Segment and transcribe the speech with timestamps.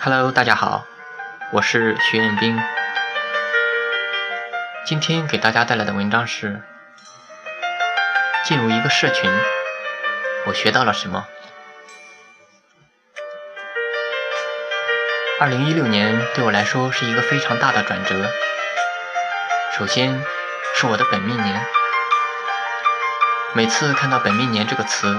[0.00, 0.86] Hello，大家好，
[1.50, 2.56] 我是徐彦斌。
[4.86, 6.62] 今天给大家带来的文章是：
[8.44, 9.28] 进入一个社群，
[10.46, 11.26] 我学到了什么？
[15.40, 18.30] 二零一六年对我来说是一个非常大的转折。
[19.76, 20.22] 首先
[20.76, 21.66] 是我的本命年，
[23.52, 25.18] 每次看到“本命年”这个词，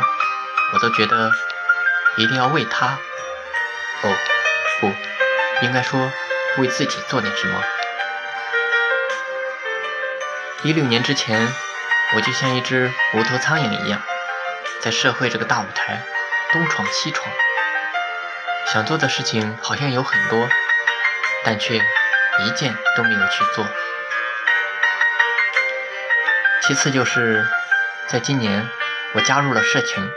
[0.73, 1.33] 我都觉得
[2.15, 2.97] 一定要为他，
[4.03, 4.15] 哦，
[5.61, 6.11] 应该说
[6.57, 7.63] 为自己做点什么。
[10.63, 11.47] 一六年之前，
[12.15, 14.01] 我就像一只无头苍蝇一样，
[14.81, 16.01] 在社会这个大舞台
[16.51, 17.31] 东闯西闯，
[18.73, 20.49] 想做的事情好像有很多，
[21.43, 23.65] 但却一件都没有去做。
[26.61, 27.47] 其次就是，
[28.07, 28.67] 在今年
[29.13, 30.09] 我加入了社群，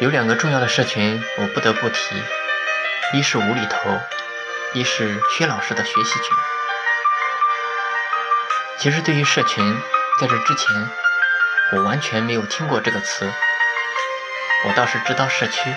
[0.00, 2.22] 有两个重要的社群我不得不提，
[3.12, 4.00] 一是无厘头，
[4.72, 6.36] 一是薛老师的学习群。
[8.78, 9.80] 其实对于社群，
[10.20, 10.90] 在这之前，
[11.72, 13.32] 我完全没有听过这个词。
[14.66, 15.74] 我倒是知道社区。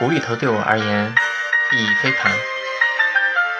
[0.00, 1.14] 无厘头对我而言
[1.72, 2.32] 意义非凡。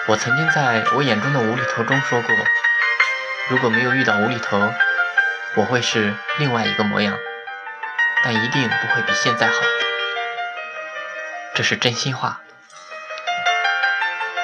[0.07, 2.35] 我曾经在我眼中的无厘头中说过，
[3.49, 4.73] 如果没有遇到无厘头，
[5.55, 7.17] 我会是另外一个模样，
[8.23, 9.53] 但一定不会比现在好。
[11.55, 12.39] 这是真心话。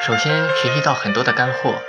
[0.02, 1.82] 首先学习到很多的干货，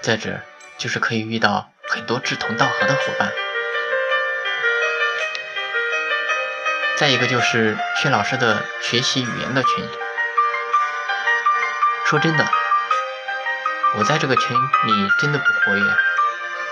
[0.00, 0.40] 再者
[0.76, 3.32] 就是可以遇到很多志同道合的伙伴。
[6.96, 9.88] 再一个就是薛老师的学习语言的群。
[12.04, 12.44] 说真的，
[13.96, 15.84] 我在这个群里真的不活跃，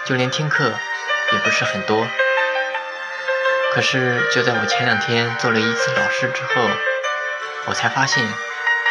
[0.04, 0.72] 就连听课
[1.32, 2.06] 也不是很多。
[3.78, 6.68] 可是就在我前两天做了一次老师之后，
[7.66, 8.20] 我才发现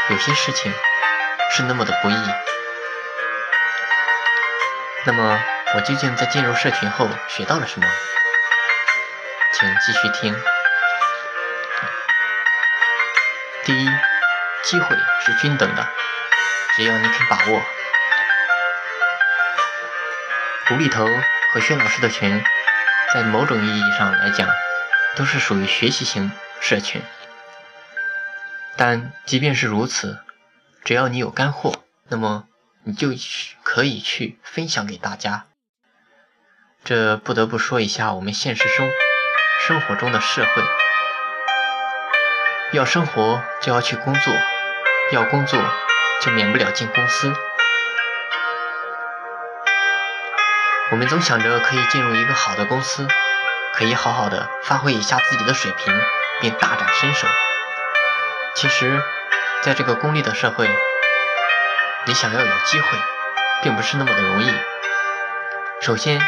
[0.10, 0.74] 有些事情。
[1.52, 2.16] 是那么的不易。
[5.06, 5.44] 那么，
[5.76, 7.88] 我究竟在进入社群后学到了什么？
[9.52, 10.34] 请继续听。
[13.66, 13.90] 第一，
[14.64, 14.96] 机会
[15.26, 15.86] 是均等的，
[16.78, 17.62] 只要你肯把握。
[20.72, 21.06] 无厘头
[21.52, 22.42] 和薛老师的群，
[23.14, 24.48] 在某种意义上来讲，
[25.18, 27.02] 都是属于学习型社群。
[28.76, 30.20] 但即便是如此，
[30.84, 31.74] 只要你有干货，
[32.08, 32.48] 那么
[32.84, 33.10] 你就
[33.64, 35.48] 可以去分享给大家。
[36.84, 38.92] 这不得不说一下我们现实生
[39.60, 40.64] 生活中的社会：
[42.74, 44.32] 要生活就要去工作，
[45.12, 45.60] 要工作
[46.22, 47.34] 就免不了进公司。
[50.92, 53.08] 我们总想着可以进入一个好的公司，
[53.78, 55.94] 可以好好的发挥一下自己的水平，
[56.42, 57.28] 并大展身手。
[58.56, 59.02] 其实。
[59.64, 60.70] 在这个功利的社会，
[62.06, 62.88] 你想要有机会，
[63.64, 64.54] 并不是那么的容易。
[65.82, 66.22] 首先，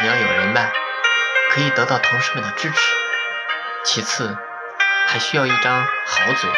[0.00, 0.70] 你要有人脉，
[1.50, 2.78] 可以得到同事们的支持；
[3.84, 4.36] 其次，
[5.08, 6.48] 还需要一张好嘴，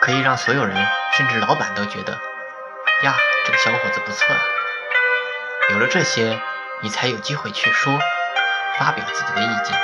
[0.00, 0.84] 可以让所有人，
[1.16, 2.20] 甚至老板都觉得，
[3.04, 3.14] 呀，
[3.46, 4.40] 这个小伙子不错啊。
[5.70, 6.40] 有了这些，
[6.82, 7.96] 你才有机会去说，
[8.80, 9.78] 发表自己的意见。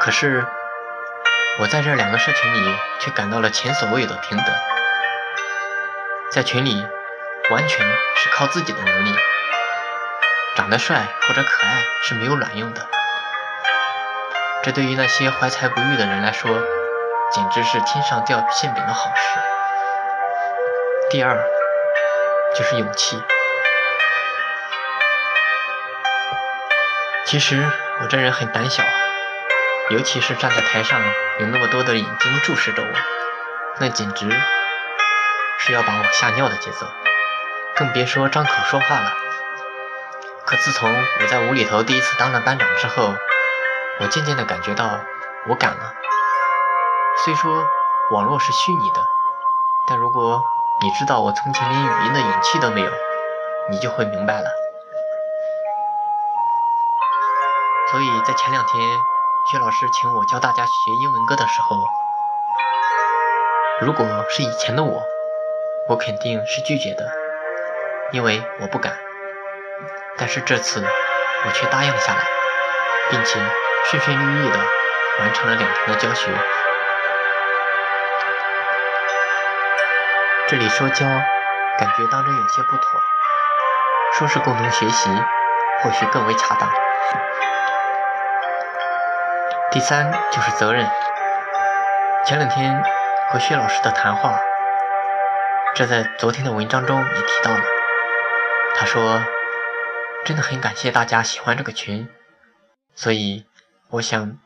[0.00, 0.44] 可是。
[1.60, 4.46] 我在这两个社群里却感到了前所未有的平等，
[6.30, 6.86] 在群里
[7.50, 7.84] 完全
[8.14, 9.12] 是靠自己的能力，
[10.54, 12.86] 长得帅或者可爱是没有卵用的，
[14.62, 16.48] 这对于那些怀才不遇的人来说，
[17.32, 19.40] 简直是天上掉馅饼的好事。
[21.10, 21.44] 第二
[22.56, 23.20] 就是勇气，
[27.28, 27.62] 其实
[28.00, 28.82] 我这人很胆小。
[29.90, 30.98] 尤其是站在台上，
[31.40, 32.88] 有那么多的眼睛注视着我，
[33.80, 34.30] 那简直
[35.58, 36.86] 是要把我吓尿的节奏，
[37.76, 39.12] 更别说张口说话了。
[40.46, 43.14] 可自从我在无厘头第一次当了班长之后，
[44.00, 45.00] 我渐渐的感觉到
[45.48, 45.92] 我敢了。
[47.24, 47.62] 虽说
[48.10, 49.00] 网络是虚拟的，
[49.86, 50.42] 但如果
[50.82, 52.90] 你知道我从前连语音的勇气都没有，
[53.70, 54.48] 你就会明白了。
[57.90, 59.00] 所以在前两天。
[59.50, 61.78] 薛老师请我教大家学英文歌的时候，
[63.80, 65.02] 如果是以前的我，
[65.88, 67.10] 我肯定是拒绝的，
[68.12, 68.98] 因为我不敢。
[70.18, 70.84] 但是这次
[71.46, 72.28] 我却答应了下来，
[73.08, 73.40] 并且
[73.86, 74.58] 顺顺利利的
[75.20, 76.30] 完成了两天的教学。
[80.48, 81.06] 这里说教，
[81.78, 83.00] 感觉当真有些不妥，
[84.18, 85.08] 说是共同学习，
[85.80, 86.70] 或许更为恰当。
[89.70, 90.88] 第三就是责任。
[92.24, 92.82] 前两天
[93.30, 94.40] 和薛老师的谈话，
[95.74, 97.60] 这在昨天的文章中也提到了。
[98.76, 99.22] 他说
[100.24, 102.08] ：“真的很感谢大家喜欢这个群，
[102.94, 103.44] 所以
[103.90, 104.38] 我想，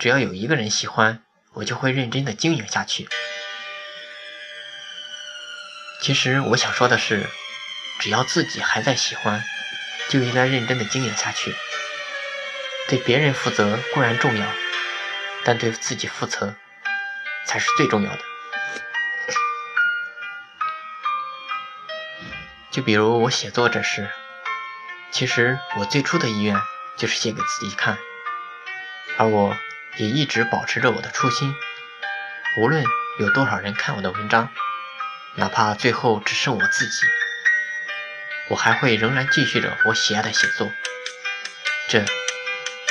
[0.00, 1.22] 只要有一个人喜欢，
[1.54, 3.08] 我就会认真的经营下去。”
[6.02, 7.24] 其实我想说的是，
[8.00, 9.44] 只要自己还在喜欢，
[10.08, 11.54] 就应该认真的经营下去。
[12.88, 14.46] 对别人负责固然重要，
[15.44, 16.54] 但对自己负责
[17.44, 18.18] 才是最重要的。
[22.70, 24.08] 就比如我写作这事，
[25.10, 26.56] 其实我最初的意愿
[26.96, 27.98] 就是写给自己看，
[29.16, 29.56] 而我
[29.96, 31.54] 也一直保持着我的初心。
[32.60, 32.84] 无论
[33.18, 34.52] 有多少人看我的文章，
[35.34, 37.00] 哪怕最后只剩我自己，
[38.48, 40.70] 我还会仍然继续着我喜爱的写作。
[41.88, 42.04] 这。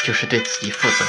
[0.06, 1.06] 就是对自己负责。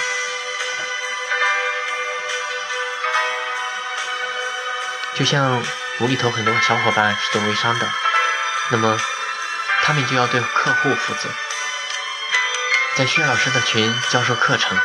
[5.14, 5.62] 就像
[6.00, 7.86] 无厘头很多小伙伴是做微商的，
[8.70, 8.98] 那么
[9.82, 11.28] 他们就要对客户负责。
[12.96, 14.78] 在薛老师的群教授课程，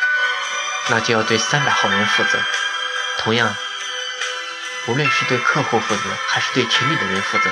[0.89, 2.37] 那就要对三百号人负责。
[3.19, 3.55] 同样，
[4.87, 7.49] 无论是对客户负责，还是对群里的人负责，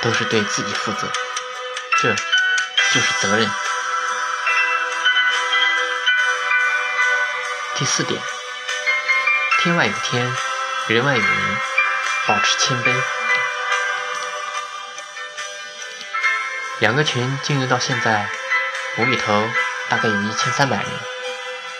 [0.00, 1.12] 都是对自己负责。
[1.98, 3.50] 这就是责任。
[7.80, 8.20] 第四点，
[9.62, 10.30] 天外有天，
[10.88, 11.56] 人外有人，
[12.26, 12.94] 保持谦卑。
[16.80, 18.28] 两个群经营到现在，
[18.98, 19.48] 无厘头
[19.88, 20.86] 大概有一千三百人，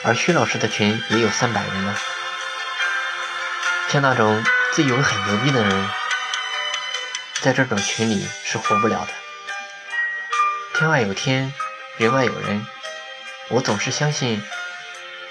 [0.02, 1.94] 而薛老师的群也有三百人了。
[3.90, 4.42] 像那种
[4.72, 5.90] 自以为很牛逼的人，
[7.42, 9.12] 在这种群里是活不了的。
[10.72, 11.52] 天外有天，
[11.98, 12.66] 人外有人，
[13.48, 14.42] 我总是相信。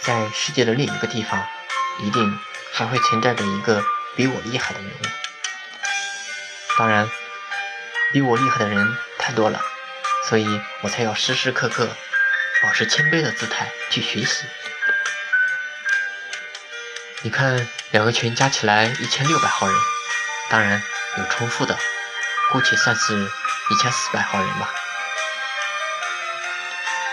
[0.02, 1.46] 在世界的另一个地方，
[2.00, 2.40] 一定
[2.74, 3.84] 还会存在着一个
[4.16, 5.06] 比我厉害的人物。
[6.78, 7.10] 当然，
[8.14, 9.62] 比我厉害的人太多了，
[10.28, 11.90] 所以我才要时时刻刻
[12.64, 14.46] 保持谦卑的姿态去学习。
[17.22, 19.76] 你看，两个群加起来一千六百号人，
[20.50, 20.82] 当然
[21.18, 21.78] 有重复的，
[22.52, 24.74] 姑且算是一千四百号人吧。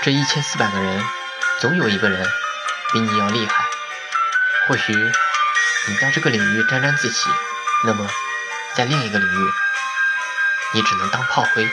[0.03, 1.05] 这一千四百个人，
[1.59, 2.25] 总有一个人。
[2.93, 3.65] 比你要厉害，
[4.67, 7.29] 或许你在这个领域沾沾自喜，
[7.85, 8.09] 那么
[8.75, 9.53] 在另一个领域，
[10.75, 11.69] 你只能当炮灰。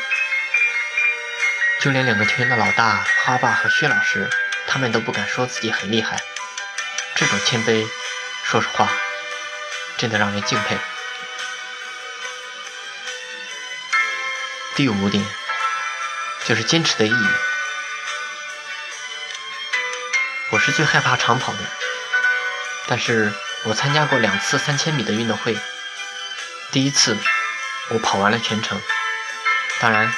[1.79, 4.29] 就连两个群的老大哈爸和薛老师，
[4.67, 6.21] 他们都不敢说自己很厉害。
[7.15, 7.87] 这种谦卑，
[8.43, 8.89] 说实话，
[9.97, 10.77] 真的让人敬佩。
[14.75, 15.23] 第五点，
[16.45, 17.27] 就是坚持的意义。
[20.53, 21.59] 我是最害怕长跑的，
[22.85, 23.33] 但是
[23.63, 25.57] 我参加过两次三千米的运动会。
[26.71, 27.17] 第一次
[27.89, 28.79] 我跑完了全程，
[29.79, 30.13] 当然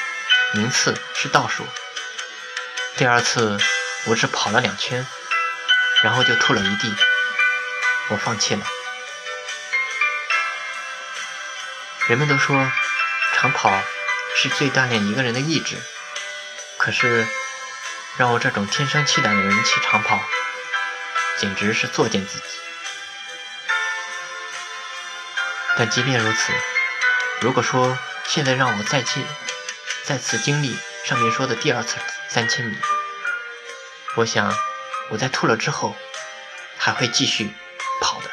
[0.54, 1.66] 名次是倒数。
[2.98, 3.58] 第二次
[4.08, 5.08] 我只跑了两圈，
[6.04, 6.94] 然后就吐了一地，
[8.10, 8.66] 我放弃了。
[12.08, 12.70] 人们都说
[13.36, 13.72] 长跑
[14.36, 15.78] 是最锻炼一个人的意志，
[16.78, 17.26] 可是。
[18.18, 20.22] 让我这种天生气胆的人骑长跑，
[21.38, 22.46] 简直是作践自己。
[25.78, 26.54] 但即便如此，
[27.42, 29.22] 如果说现在让我再去
[30.06, 31.98] 再次经历上面说的第二次
[32.30, 32.78] 三千米，
[34.16, 34.58] 我想
[35.10, 35.94] 我在吐了之后
[36.78, 37.54] 还会继续
[38.00, 38.32] 跑的。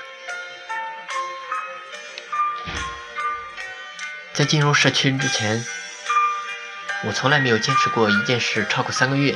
[4.32, 5.66] 在进入社区之前，
[7.04, 9.34] 我从来没有坚持过一件事超过三个月。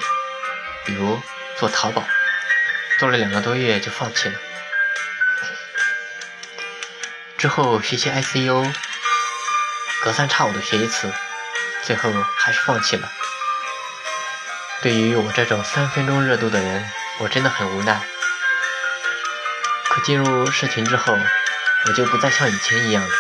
[0.87, 1.21] 比如
[1.59, 2.03] 做淘宝，
[2.99, 4.39] 做了两个多月就放弃了。
[7.37, 8.73] 之后学习 ICU，
[10.03, 11.13] 隔三差五的学一次，
[11.83, 13.13] 最后还是放弃了。
[14.81, 16.89] 对于我这种三分钟热度的人，
[17.19, 18.01] 我真的很无奈。
[19.89, 21.13] 可进入社群之后，
[21.87, 23.15] 我就不再像以前一样了。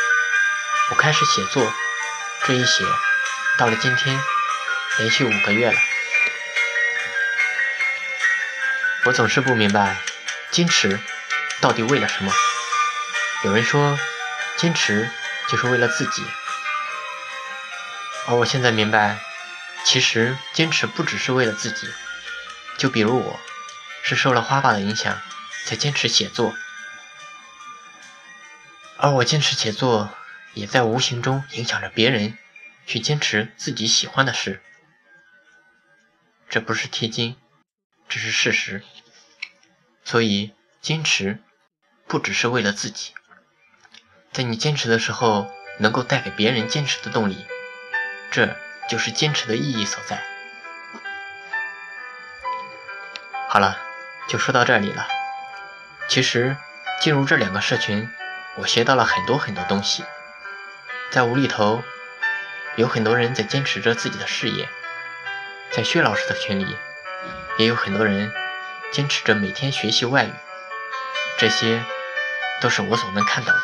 [0.91, 1.73] 我开始写作，
[2.45, 2.85] 这一写，
[3.59, 4.21] 到了今天，
[4.99, 5.79] 连续五个月了。
[9.07, 9.97] 我总是不明白，
[10.51, 10.99] 坚持
[11.61, 12.33] 到底为了什么？
[13.45, 13.97] 有人说，
[14.57, 15.09] 坚持
[15.49, 16.25] 就是为了自己，
[18.27, 19.21] 而我现在明白，
[19.85, 21.89] 其实坚持不只是为了自己。
[22.79, 23.39] 就比如我，
[24.03, 25.23] 是受了花爸的影响
[25.67, 26.53] 才坚持写作，
[28.97, 30.13] 而我坚持写作，
[30.55, 32.37] 也在无形中影响着别人
[32.89, 34.61] 去坚持自己喜欢的事。
[36.51, 37.37] 这不是贴金。
[38.09, 38.85] 这是事实。
[40.07, 41.41] 所以坚持
[42.07, 43.13] 不只是为了自己，
[44.33, 47.45] 在你坚持的时候，能够带给别人坚持的动力，
[48.31, 48.57] 这
[48.89, 50.23] 就是坚持的意义所在。
[53.49, 53.77] 好了，
[54.29, 55.09] 就说到这里了。
[56.07, 56.57] 其实
[57.01, 58.09] 进入这两个社群，
[58.59, 60.05] 我学到了很多很多东西。
[61.11, 61.83] 在无厘头，
[62.77, 64.67] 有很多人在坚持着自己的事业；
[65.73, 66.77] 在薛老师的群里，
[67.59, 68.33] 也有很多人
[68.93, 70.33] 坚持着每天学习外语。
[71.38, 71.83] 这些
[72.61, 73.62] 都是我所能看到的。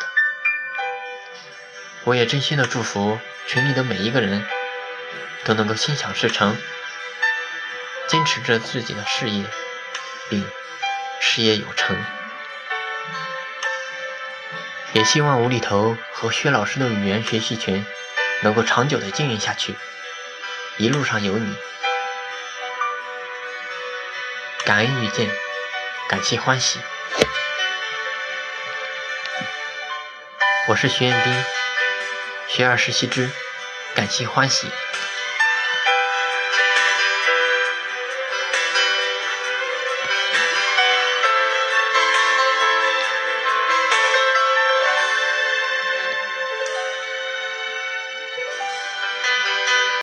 [2.03, 4.45] 我也真心的祝福群里的每一个人
[5.43, 6.55] 都能够心想事成，
[8.07, 9.45] 坚持着自己的事业，
[10.29, 10.45] 并
[11.19, 11.97] 事业有成。
[14.91, 17.83] 也希望无厘头和薛老师的语言学习群
[18.43, 19.73] 能够长久的经营下去，
[20.77, 21.55] 一路上有你，
[24.65, 25.29] 感恩遇见，
[26.07, 26.79] 感谢欢喜。
[30.69, 31.43] 我是徐彦斌，
[32.47, 33.29] 学而时习之，
[33.93, 34.71] 感谢欢喜。